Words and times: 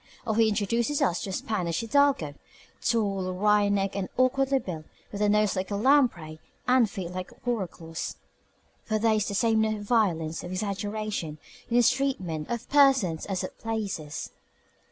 Or 0.25 0.35
he 0.35 0.49
introduces 0.49 0.99
us 0.99 1.21
to 1.21 1.29
a 1.29 1.33
Spanish 1.33 1.81
hidalgo, 1.81 2.33
"tall, 2.83 3.33
wry 3.33 3.69
necked, 3.69 3.95
and 3.95 4.09
awkwardly 4.17 4.57
built, 4.57 4.85
with 5.11 5.21
a 5.21 5.29
nose 5.29 5.55
like 5.55 5.69
a 5.69 5.75
lamprey 5.75 6.39
and 6.67 6.89
feet 6.89 7.11
like 7.11 7.29
coracles." 7.43 8.15
(For 8.83 8.97
there 8.97 9.13
is 9.13 9.27
the 9.27 9.35
same 9.35 9.61
note 9.61 9.81
of 9.81 9.83
violence, 9.83 10.43
of 10.43 10.49
exaggeration, 10.49 11.37
in 11.69 11.75
his 11.75 11.91
treatment 11.91 12.49
of 12.49 12.67
persons 12.67 13.27
as 13.27 13.43
of 13.43 13.55
places.) 13.59 14.31